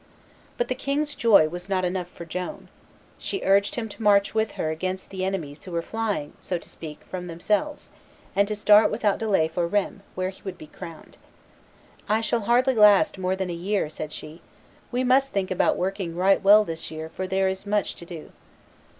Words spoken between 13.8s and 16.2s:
said she; "we must think about working